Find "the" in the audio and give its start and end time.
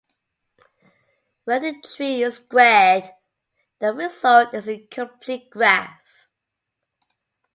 1.61-1.75, 3.77-3.93, 4.65-4.79